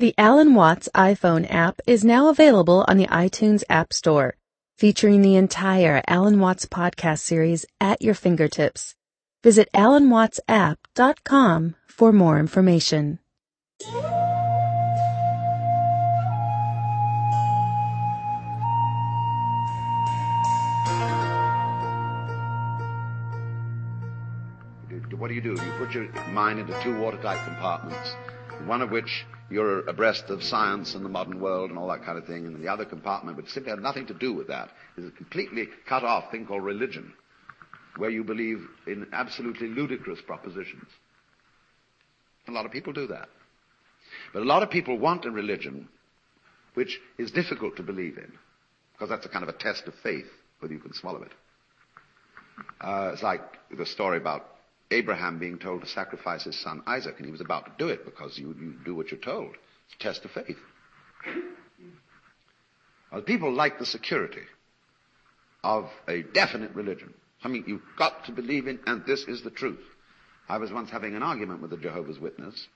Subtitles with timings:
[0.00, 4.36] The Alan Watts iPhone app is now available on the iTunes App Store,
[4.76, 8.94] featuring the entire Alan Watts podcast series at your fingertips.
[9.42, 13.18] Visit alanwattsapp.com for more information.
[25.16, 25.56] What do you do?
[25.60, 28.14] You put your mind into two watertight compartments,
[28.64, 32.18] one of which you're abreast of science and the modern world and all that kind
[32.18, 35.06] of thing, and the other compartment, which simply has nothing to do with that, is
[35.06, 37.12] a completely cut off thing called religion,
[37.96, 40.88] where you believe in absolutely ludicrous propositions.
[42.46, 43.28] A lot of people do that.
[44.32, 45.88] But a lot of people want a religion
[46.74, 48.32] which is difficult to believe in,
[48.92, 50.26] because that's a kind of a test of faith,
[50.60, 51.32] whether you can swallow it.
[52.80, 53.42] Uh, it's like
[53.76, 54.46] the story about
[54.90, 58.04] Abraham being told to sacrifice his son Isaac, and he was about to do it
[58.04, 59.54] because you, you do what you're told.
[59.86, 60.56] It's a test of faith.
[63.12, 64.42] Well, people like the security
[65.62, 67.14] of a definite religion.
[67.42, 69.80] Something you've got to believe in, and this is the truth.
[70.48, 72.66] I was once having an argument with a Jehovah's Witness,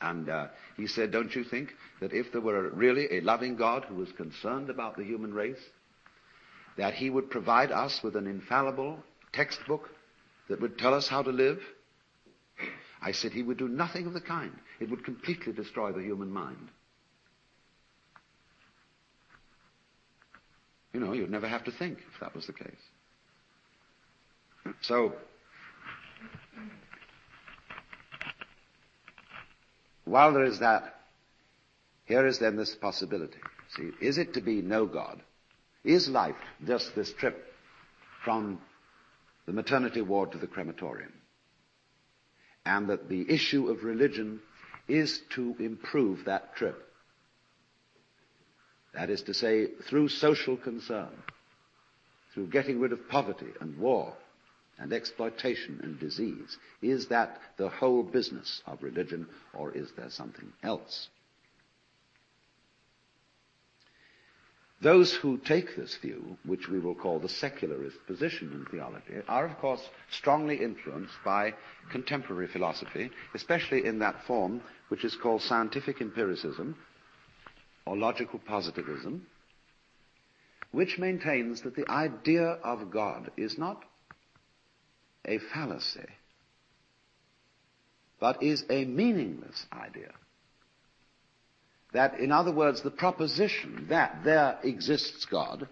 [0.00, 3.84] and uh, he said, Don't you think that if there were really a loving God
[3.84, 5.62] who was concerned about the human race,
[6.76, 8.98] that he would provide us with an infallible
[9.32, 9.90] textbook
[10.48, 11.60] that would tell us how to live?
[13.00, 14.52] I said he would do nothing of the kind.
[14.80, 16.68] It would completely destroy the human mind.
[20.92, 22.72] You know, you'd never have to think if that was the case.
[24.80, 25.12] So,
[30.04, 30.94] while there is that,
[32.06, 33.38] here is then this possibility.
[33.76, 35.22] See, is it to be no God?
[35.84, 36.34] Is life
[36.66, 37.52] just this trip
[38.24, 38.60] from
[39.48, 41.10] the maternity ward to the crematorium.
[42.66, 44.40] And that the issue of religion
[44.88, 46.76] is to improve that trip.
[48.92, 51.08] That is to say, through social concern,
[52.34, 54.12] through getting rid of poverty and war
[54.78, 56.58] and exploitation and disease.
[56.82, 61.08] Is that the whole business of religion or is there something else?
[64.80, 69.46] Those who take this view, which we will call the secularist position in theology, are
[69.46, 71.54] of course strongly influenced by
[71.90, 76.76] contemporary philosophy, especially in that form which is called scientific empiricism
[77.86, 79.26] or logical positivism,
[80.70, 83.82] which maintains that the idea of God is not
[85.24, 86.06] a fallacy,
[88.20, 90.12] but is a meaningless idea.
[91.92, 95.68] That, in other words, the proposition that there exists God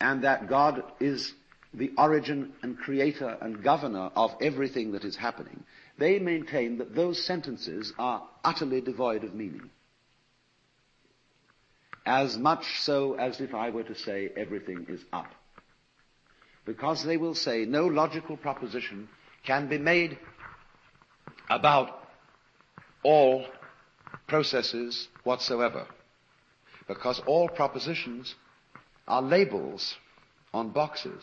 [0.00, 1.32] and that God is
[1.72, 5.64] the origin and creator and governor of everything that is happening,
[5.98, 9.70] they maintain that those sentences are utterly devoid of meaning.
[12.06, 15.32] As much so as if I were to say everything is up.
[16.66, 19.08] Because they will say no logical proposition
[19.44, 20.18] can be made
[21.48, 22.08] about
[23.02, 23.46] all
[24.26, 25.86] processes whatsoever.
[26.86, 28.34] Because all propositions
[29.06, 29.96] are labels
[30.52, 31.22] on boxes.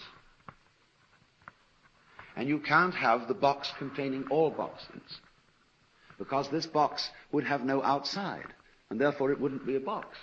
[2.36, 5.20] And you can't have the box containing all boxes.
[6.18, 8.54] Because this box would have no outside.
[8.90, 10.18] And therefore it wouldn't be a box.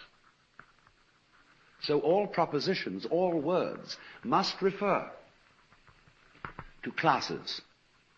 [1.81, 5.11] So all propositions, all words, must refer
[6.83, 7.61] to classes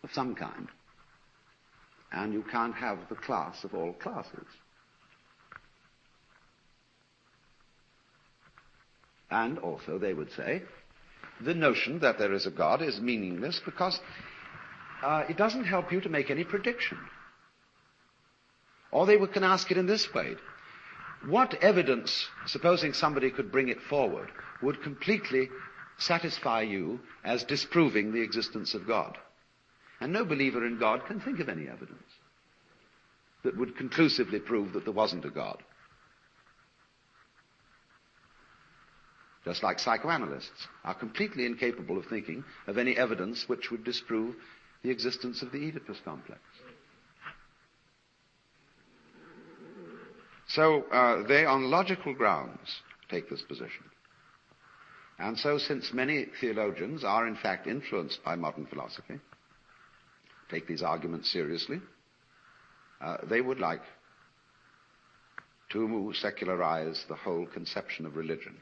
[0.03, 0.69] of some kind
[2.13, 4.47] and you can't have the class of all classes.
[9.31, 10.63] And also, they would say,
[11.41, 14.01] the notion that there is a God is meaningless because
[15.03, 16.99] uh, it doesn't help you to make any prediction.
[18.91, 20.35] Or they can ask it in this way.
[21.27, 24.31] What evidence, supposing somebody could bring it forward,
[24.63, 25.49] would completely
[25.99, 29.17] satisfy you as disproving the existence of God?
[30.01, 32.03] And no believer in God can think of any evidence
[33.45, 35.63] that would conclusively prove that there wasn't a God.
[39.45, 44.35] Just like psychoanalysts are completely incapable of thinking of any evidence which would disprove
[44.83, 46.41] the existence of the Oedipus complex.
[50.49, 53.85] So uh, they, on logical grounds, take this position.
[55.19, 59.21] And so, since many theologians are in fact influenced by modern philosophy,
[60.51, 61.81] take these arguments seriously,
[63.01, 63.83] uh, they would like
[65.71, 68.57] to secularize the whole conception of religion.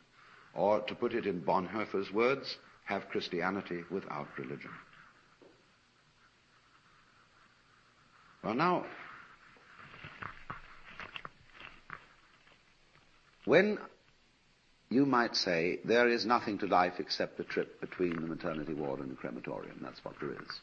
[0.55, 4.71] Or, to put it in Bonhoeffer's words, have Christianity without religion.
[8.43, 8.87] Well, now,
[13.45, 13.79] when
[14.91, 19.01] you might say there is nothing to life except the trip between the maternity ward
[19.01, 20.61] and the crematorium, that's what there is.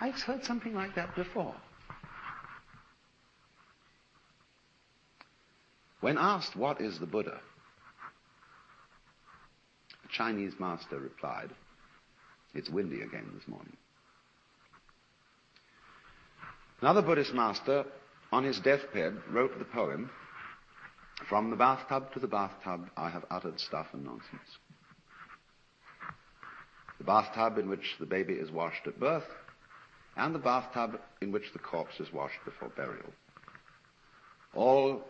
[0.00, 1.54] I've heard something like that before.
[6.00, 7.40] When asked what is the Buddha,
[10.02, 11.50] the Chinese master replied,
[12.54, 13.76] it's windy again this morning.
[16.80, 17.84] Another Buddhist master,
[18.32, 20.10] on his deathbed, wrote the poem,
[21.28, 24.58] From the bathtub to the bathtub, I have uttered stuff and nonsense.
[26.98, 29.28] The bathtub in which the baby is washed at birth,
[30.20, 33.12] and the bathtub in which the corpse is washed before burial.
[34.54, 35.02] All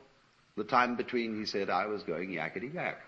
[0.57, 2.99] the time between, he said, I was going yakety yak.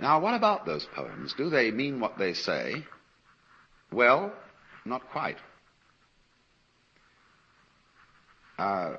[0.00, 1.34] Now, what about those poems?
[1.36, 2.84] Do they mean what they say?
[3.92, 4.32] Well,
[4.84, 5.36] not quite.
[8.58, 8.94] Uh,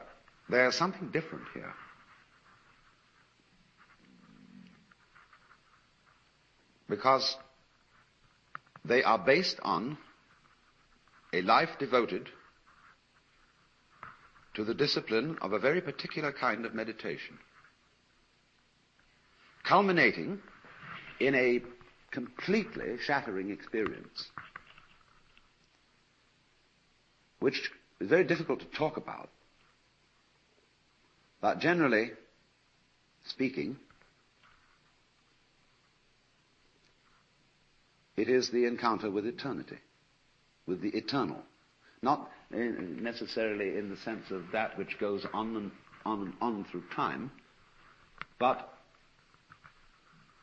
[0.50, 1.74] there's something different here.
[6.88, 7.36] Because
[8.86, 9.98] they are based on
[11.34, 12.30] a life devoted
[14.54, 17.38] to the discipline of a very particular kind of meditation,
[19.64, 20.40] culminating
[21.20, 21.62] in a
[22.12, 24.30] completely shattering experience
[27.44, 29.30] which is very difficult to talk about.
[31.42, 32.12] But generally
[33.26, 33.76] speaking,
[38.16, 39.80] it is the encounter with eternity,
[40.68, 41.42] with the eternal.
[42.02, 45.72] Not eh, necessarily in the sense of that which goes on and
[46.06, 47.32] on and on through time,
[48.40, 48.74] but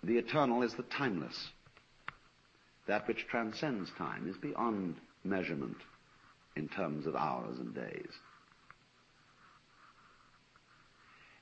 [0.02, 1.50] the eternal is the timeless.
[2.86, 5.76] That which transcends time is beyond measurement
[6.56, 8.10] in terms of hours and days.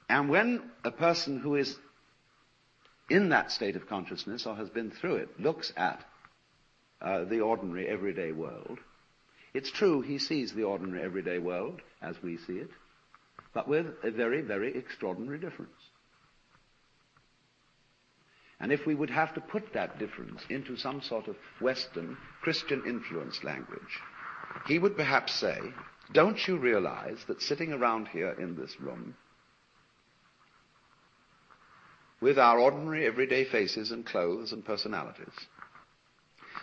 [0.09, 1.77] And when a person who is
[3.09, 6.05] in that state of consciousness or has been through it looks at
[7.01, 8.79] uh, the ordinary everyday world,
[9.55, 12.71] it's true he sees the ordinary everyday world as we see it,
[13.55, 15.71] but with a very, very extraordinary difference.
[18.61, 22.83] And if we would have to put that difference into some sort of Western Christian
[22.87, 24.01] influence language,
[24.67, 25.59] he would perhaps say,
[26.13, 29.15] don't you realize that sitting around here in this room,
[32.21, 35.29] with our ordinary everyday faces and clothes and personalities,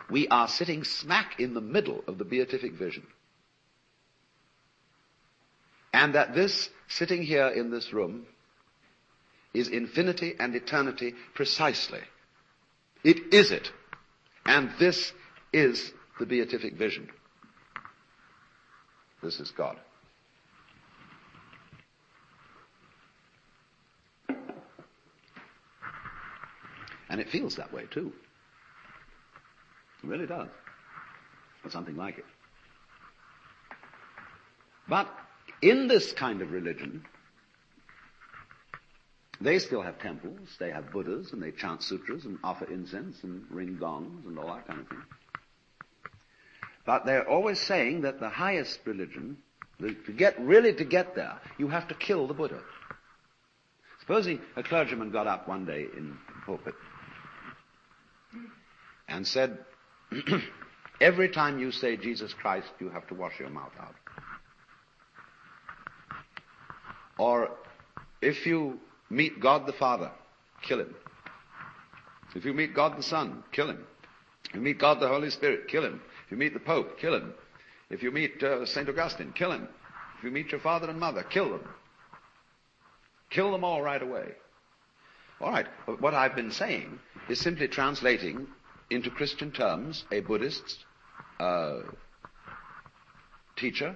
[0.09, 3.05] we are sitting smack in the middle of the beatific vision.
[5.93, 8.25] And that this, sitting here in this room,
[9.53, 12.01] is infinity and eternity precisely.
[13.03, 13.71] It is it.
[14.45, 15.13] And this
[15.53, 17.09] is the beatific vision.
[19.23, 19.77] This is God.
[27.09, 28.11] And it feels that way too.
[30.05, 30.49] It really does.
[31.63, 32.25] Or something like it.
[34.87, 35.07] But
[35.63, 37.03] in this kind of religion,
[39.41, 43.45] they still have temples, they have Buddhas, and they chant sutras and offer incense and
[43.49, 45.01] ring gongs and all that kind of thing.
[46.85, 49.37] But they're always saying that the highest religion,
[49.79, 52.61] to get, really to get there, you have to kill the Buddha.
[54.01, 56.75] Supposing a clergyman got up one day in the pulpit
[59.07, 59.57] and said,
[61.01, 63.95] every time you say Jesus Christ, you have to wash your mouth out.
[67.17, 67.51] Or
[68.21, 68.79] if you
[69.09, 70.11] meet God the Father,
[70.61, 70.95] kill him.
[72.35, 73.85] If you meet God the Son, kill him.
[74.49, 76.01] If you meet God the Holy Spirit, kill him.
[76.25, 77.33] If you meet the Pope, kill him.
[77.89, 78.89] If you meet uh, St.
[78.89, 79.67] Augustine, kill him.
[80.17, 81.67] If you meet your father and mother, kill them.
[83.29, 84.33] Kill them all right away.
[85.39, 85.67] All right.
[85.99, 88.47] What I've been saying is simply translating
[88.89, 90.85] into Christian terms a Buddhist
[91.39, 91.79] uh,
[93.57, 93.95] teacher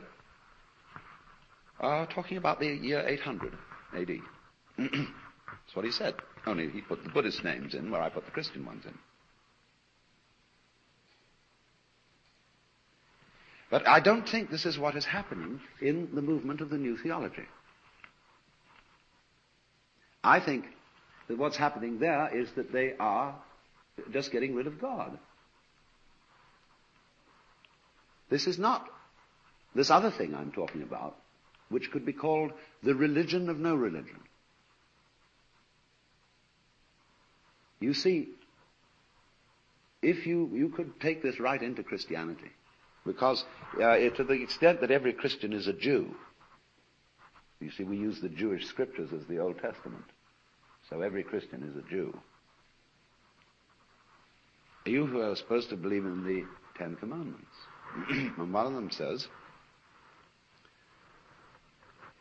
[1.79, 3.53] uh, talking about the year 800
[3.95, 4.09] AD.
[4.77, 6.15] That's what he said.
[6.45, 8.93] Only he put the Buddhist names in where I put the Christian ones in.
[13.69, 16.97] But I don't think this is what is happening in the movement of the new
[16.97, 17.45] theology.
[20.23, 20.65] I think
[21.27, 23.35] that what's happening there is that they are
[24.11, 25.17] just getting rid of God.
[28.29, 28.87] This is not
[29.75, 31.17] this other thing I'm talking about,
[31.69, 32.51] which could be called
[32.83, 34.19] the religion of no religion.
[37.79, 38.29] You see,
[40.01, 42.51] if you, you could take this right into Christianity,
[43.05, 43.43] because
[43.81, 46.13] uh, to the extent that every Christian is a Jew,
[47.59, 50.05] You see, we use the Jewish scriptures as the Old Testament.
[50.89, 52.17] So every Christian is a Jew.
[54.89, 56.43] You who are supposed to believe in the
[56.75, 57.45] Ten Commandments.
[58.09, 59.27] and one of them says,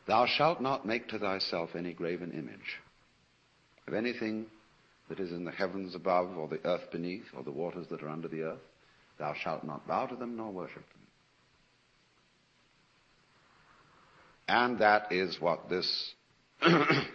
[0.06, 2.80] Thou shalt not make to thyself any graven image
[3.86, 4.46] of anything
[5.08, 8.10] that is in the heavens above, or the earth beneath, or the waters that are
[8.10, 8.60] under the earth.
[9.18, 11.06] Thou shalt not bow to them nor worship them.
[14.46, 16.12] And that is what this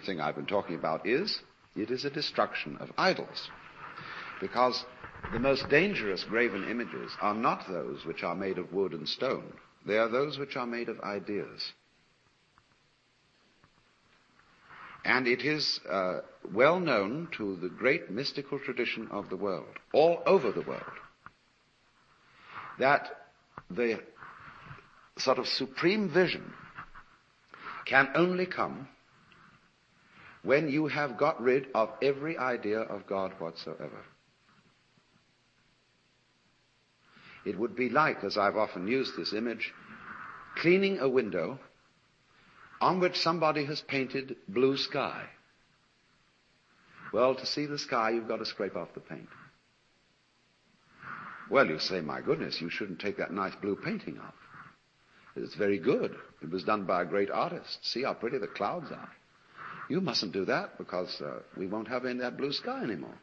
[0.07, 1.39] thing I've been talking about is.
[1.75, 3.50] It is a destruction of idols.
[4.41, 4.83] Because
[5.32, 9.53] the most dangerous graven images are not those which are made of wood and stone.
[9.86, 11.74] They are those which are made of ideas.
[15.06, 16.20] And it is uh,
[16.53, 20.84] well known to the great mystical tradition of the world, all over the world,
[22.80, 23.10] that
[23.70, 24.00] the
[25.18, 26.53] sort of supreme vision
[27.86, 28.88] can only come
[30.44, 34.03] when you have got rid of every idea of God whatsoever.
[37.46, 39.74] It would be like, as I've often used this image,
[40.56, 41.60] cleaning a window
[42.80, 45.26] on which somebody has painted blue sky.
[47.12, 49.30] Well, to see the sky, you've got to scrape off the paint.
[51.50, 54.34] Well, you say, my goodness, you shouldn't take that nice blue painting off.
[55.36, 56.16] It's very good.
[56.42, 57.80] It was done by a great artist.
[57.82, 59.10] See how pretty the clouds are.
[59.90, 63.18] You mustn't do that because uh, we won't have any that blue sky anymore.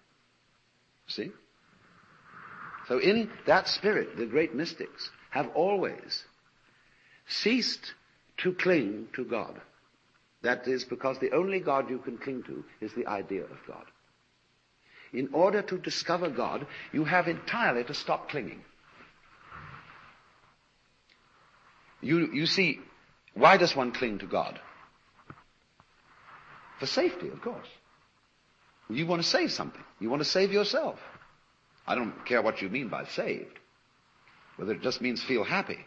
[1.06, 1.30] See?
[2.90, 6.24] So in that spirit, the great mystics have always
[7.28, 7.94] ceased
[8.38, 9.60] to cling to God.
[10.42, 13.84] That is because the only God you can cling to is the idea of God.
[15.12, 18.64] In order to discover God, you have entirely to stop clinging.
[22.00, 22.80] You, you see,
[23.34, 24.58] why does one cling to God?
[26.80, 27.68] For safety, of course.
[28.88, 29.84] You want to save something.
[30.00, 30.98] You want to save yourself.
[31.86, 33.58] I don't care what you mean by saved.
[34.56, 35.78] Whether it just means feel happy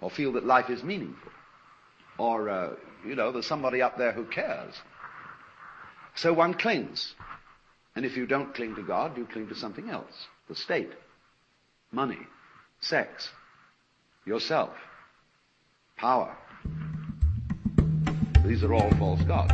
[0.00, 1.32] or feel that life is meaningful
[2.18, 2.70] or, uh,
[3.06, 4.74] you know, there's somebody up there who cares.
[6.14, 7.14] So one clings.
[7.96, 10.26] And if you don't cling to God, you cling to something else.
[10.48, 10.92] The state,
[11.90, 12.18] money,
[12.80, 13.30] sex,
[14.24, 14.70] yourself
[15.96, 16.36] power.
[18.44, 19.52] These are all false gods.